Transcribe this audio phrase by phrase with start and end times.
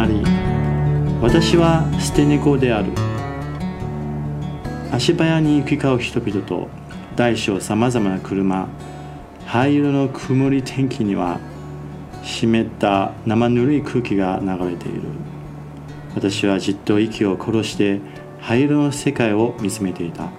[0.00, 0.22] まり
[1.20, 2.90] 私は捨て猫である。
[4.90, 6.68] 足早に行き交う人々と
[7.16, 8.66] 大小さまざまな車
[9.44, 11.38] 灰色の曇り天気には
[12.22, 15.02] 湿った生ぬるい空気が流れている。
[16.14, 18.00] 私はじっと息を殺して
[18.40, 20.30] 灰色の世界を見つめていた。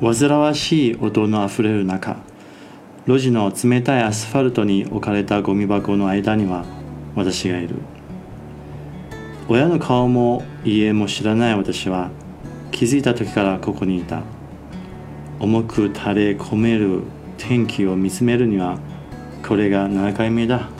[0.00, 2.16] 煩わしい音のあふれる中
[3.06, 6.64] 路地の冷たいアスファルトに置かれたゴミ箱の間には
[7.14, 7.76] 私がいる。
[9.52, 12.10] 親の顔も家も知らない私は
[12.70, 14.22] 気づいた時からここにいた。
[15.40, 17.02] 重く垂れ込める
[17.36, 18.78] 天気を見つめるには
[19.46, 20.70] これが7回目だ。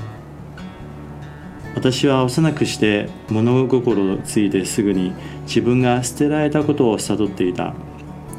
[1.74, 7.74] 私は幼くして物心ついてすぐに自分が捨てられたことを悟っていた。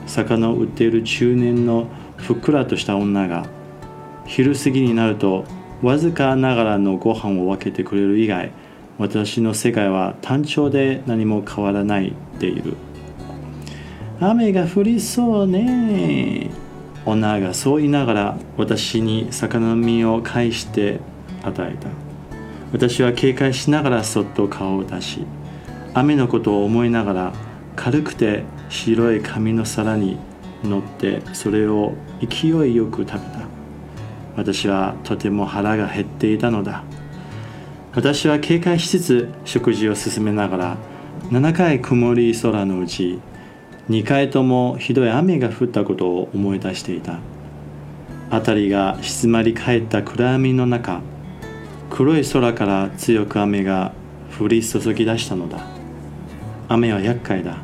[0.08, 1.86] 魚を売っている中年の
[2.18, 3.46] ふっくらとした女が
[4.26, 5.46] 昼過ぎになると
[5.84, 8.52] わずかながらのご飯を分けてくれる以外
[8.98, 12.76] 私の世界は単調で何も変わらないでいる
[14.20, 16.50] 雨が降りそうね。
[17.06, 21.00] 女がそう言いながら私に魚の身を返して
[21.44, 21.90] 与えた。
[22.72, 25.26] 私は警戒しながらそっと顔を出し
[25.94, 27.34] 雨のことを思いながら
[27.76, 30.18] 軽くて白い紙の皿に
[30.64, 33.44] 乗ってそれを勢いよく食べた。
[34.36, 36.84] 私はとても腹が減っていたのだ。
[37.96, 40.78] 私は警戒しつつ食事を進めながら
[41.30, 43.20] 7回曇り空のうち
[43.90, 47.20] 2回ともひどい雨が降ったことを思い出していた。
[48.32, 51.02] 辺りが静まり返った暗闇の中
[51.92, 53.94] 黒い空から強く雨が
[54.40, 55.60] 降り注ぎ出したのだ。
[56.70, 57.58] 雨は厄介だ。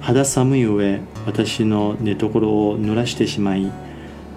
[0.00, 3.72] 肌寒い上私の寝所を濡らしてしまい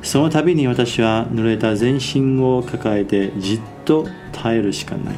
[0.02, 5.16] その度に私は濡れた全身を抱えてじっと耐えるしかない。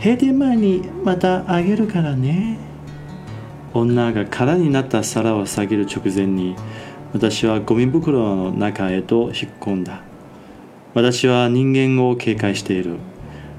[0.00, 2.58] 閉店前にまたあげるからね。
[3.74, 6.56] 女が空になった皿を下げる直前に
[7.12, 10.00] 私はゴミ袋の中へと引っ込んだ。
[10.94, 12.96] 私は人間を警戒している。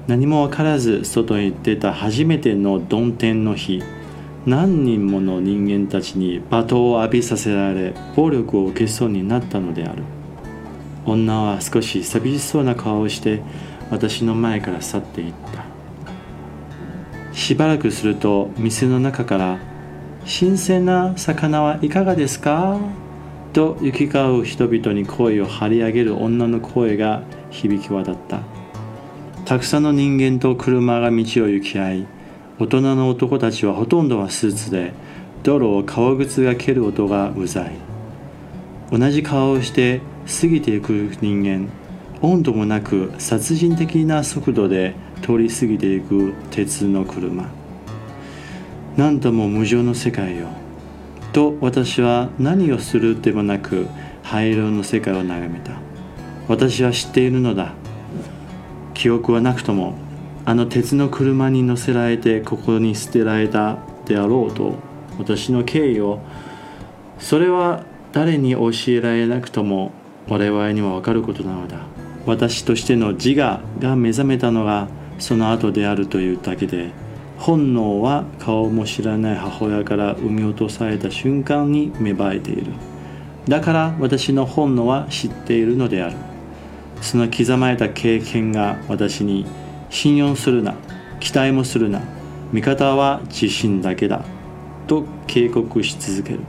[0.06, 3.82] 何も分からず外に出た初めての曇天の日。
[4.46, 10.04] 何人もの人間たちに罵倒を浴びさせられ暴力を受けそうになったのである。
[11.06, 13.42] 女は少し寂しそうな顔をして
[13.90, 15.64] 私の前から去っていった。
[17.32, 19.58] しばらくすると店の中から
[20.24, 22.78] 「新鮮な魚はいかがですか?」
[23.52, 28.40] と行き交う人々に声を張り上げる女の声が響き渡った。
[29.44, 32.06] たくさんの人間と車が道を行き合い
[32.58, 34.92] 大人の男たちはほとんどはスーツで
[35.44, 37.72] 道路を革靴が蹴る音がうざい。
[38.90, 41.68] 同じ顔をして過ぎていく人間。
[42.22, 47.48] 温度もなく殺人的な速度で通り過ぎていく鉄の車。
[48.96, 50.48] 何とも無情の世界よ。
[51.32, 53.86] と私は何をするでもなく
[54.22, 55.72] 灰色の世界を眺めた。
[56.48, 57.74] 私は知っているのだ。
[58.94, 59.94] 記憶はなくとも
[60.44, 64.76] あの鉄の車に乗せられてここに捨てられたであろうと
[65.18, 66.20] 私の経緯を。
[67.18, 69.92] それは誰に教えられなくとも
[70.28, 71.78] 我々には分かることなのだ。
[72.26, 74.88] 私としての自我が目覚めたのが
[75.18, 76.90] その後であるというだけで
[77.38, 82.72] 本能は顔も知らない母親から産み落とされた瞬間に芽生えている。
[83.46, 86.16] だから私の本能は知っているのである。
[87.00, 89.46] その刻まれた経験が私に
[89.90, 90.74] 信用するな
[91.20, 92.00] 期待もするな
[92.52, 94.24] 味方は自信だけだ
[94.86, 96.40] と警告し続ける。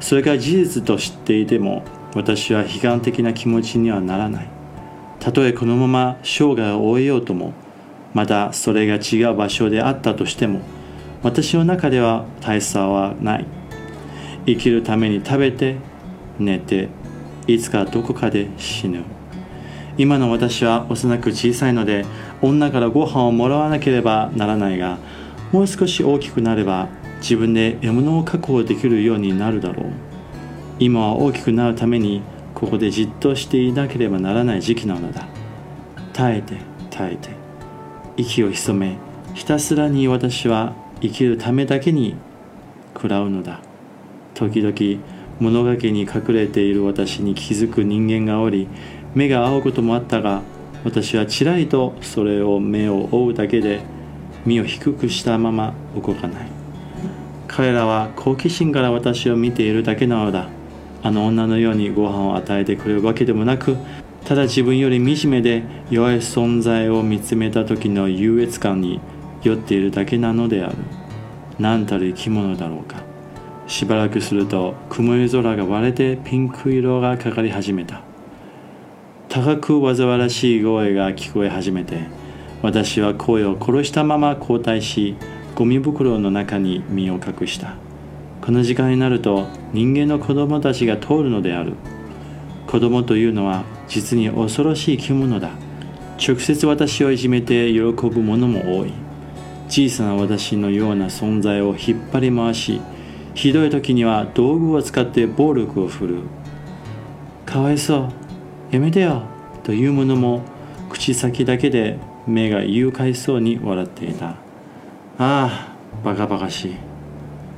[0.00, 4.48] それが事実と知っていても私は悲観的な気持ちにはならない。
[5.18, 7.52] たとえこのまま生涯を終えようとも
[8.12, 10.60] またそれが違う場所であったとしても
[11.22, 13.46] 私の中では大差はない。
[14.44, 15.76] 生きるために食べて
[16.38, 16.88] 寝て
[17.46, 19.04] いつかどこかで死ぬ。
[19.96, 22.04] 今の私は幼く小さいので
[22.40, 24.98] 女からご飯をもらわなければならないが
[25.52, 26.88] もう少し大きくなれば
[27.20, 30.11] 自分で獲物を確保できるようになるだろう。
[30.84, 32.22] 今は大きくなるために
[32.54, 35.28] ここでじっとしていなければならない時期なのだ。
[36.12, 36.56] 耐えて
[36.90, 37.30] 耐えて
[38.16, 38.98] 息を潜め
[39.32, 42.16] ひたすらに私は生きるためだけに
[42.94, 43.60] 食らうのだ。
[44.34, 45.02] 時々
[45.38, 48.66] 物陰に隠れている私に気づく人間がおり
[49.14, 50.42] 目が合うこともあったが
[50.84, 53.82] 私はちらりとそれを目を追うだけで
[54.44, 56.48] 身を低くしたまま動かない。
[57.46, 60.48] 彼らは好奇心から私を見ているだけなのだ。
[61.02, 63.76] あの女のようにご飯を与えてくれるわけでもなく
[64.24, 69.00] ただ自分より惨めで弱い存在を見つめた時の優越感に
[69.42, 70.76] 酔っているだけなのである。
[71.58, 73.02] 何たる生き物だろうか。
[73.66, 78.02] しばらくすると曇り空が割れてピンク色がかかり始めた。
[79.28, 82.00] 高く煩わらしい声が聞こえ始めて
[82.60, 85.16] 私は声を殺したまま後退し
[85.54, 87.74] ゴミ袋の中に身を隠した。
[88.42, 91.74] この時間になると人間の子供たちが通るのである。
[92.66, 95.50] 子供というのは実に恐ろしい生き物だ。
[96.18, 98.92] 直接私をいじめて喜ぶ者も多い。
[99.68, 102.80] 小さな私のような存在を引っ張り回し
[103.34, 106.20] ひどい時には道具を使って暴力を振るう。
[107.46, 108.08] かわいそ
[108.70, 108.74] う。
[108.74, 109.22] やめてよ。
[109.62, 110.42] というものも
[110.90, 111.96] 口先だけで
[112.26, 114.30] 目が誘拐そうに笑っていた。
[114.30, 114.36] あ
[115.18, 116.91] あバカバカしい。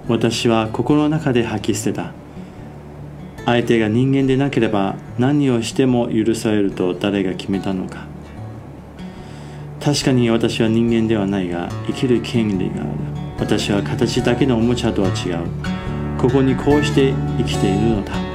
[0.07, 2.13] 私は心の中で吐き捨てた。
[3.47, 8.07] 相手が人間でなければ何をしても許されると誰が決めたのか。
[9.83, 12.91] 確かに私は人間ではないが生きる権利がある。
[13.39, 16.19] 私は形だけのおもちゃとは違う。
[16.21, 18.34] ここにこうして生きているのだ。